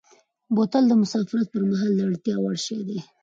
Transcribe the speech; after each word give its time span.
بوتل 0.53 0.83
د 0.87 0.93
مسافرت 1.01 1.47
پر 1.53 1.63
مهال 1.69 1.91
د 1.95 1.99
اړتیا 2.09 2.35
وړ 2.39 2.55
شی 2.65 2.79
دی. 2.87 2.99